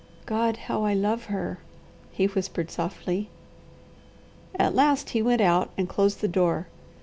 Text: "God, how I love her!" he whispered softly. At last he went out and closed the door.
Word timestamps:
"God, 0.25 0.57
how 0.65 0.83
I 0.83 0.95
love 0.95 1.25
her!" 1.25 1.59
he 2.11 2.25
whispered 2.25 2.71
softly. 2.71 3.29
At 4.55 4.73
last 4.73 5.11
he 5.11 5.21
went 5.21 5.41
out 5.41 5.69
and 5.77 5.87
closed 5.87 6.21
the 6.21 6.27
door. 6.27 6.65